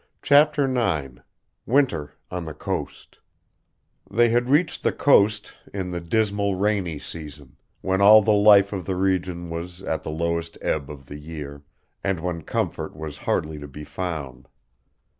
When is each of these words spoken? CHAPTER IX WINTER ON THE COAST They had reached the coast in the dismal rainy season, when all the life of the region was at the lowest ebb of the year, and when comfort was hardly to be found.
CHAPTER 0.23 0.63
IX 0.65 1.19
WINTER 1.67 2.13
ON 2.31 2.45
THE 2.45 2.55
COAST 2.55 3.19
They 4.09 4.29
had 4.29 4.49
reached 4.49 4.81
the 4.81 4.91
coast 4.91 5.53
in 5.75 5.91
the 5.91 6.01
dismal 6.01 6.55
rainy 6.55 6.97
season, 6.97 7.55
when 7.81 8.01
all 8.01 8.23
the 8.23 8.33
life 8.33 8.73
of 8.73 8.85
the 8.85 8.95
region 8.95 9.51
was 9.51 9.83
at 9.83 10.01
the 10.01 10.09
lowest 10.09 10.57
ebb 10.59 10.89
of 10.89 11.05
the 11.05 11.19
year, 11.19 11.61
and 12.03 12.19
when 12.19 12.41
comfort 12.41 12.95
was 12.97 13.19
hardly 13.29 13.59
to 13.59 13.67
be 13.67 13.83
found. 13.83 14.47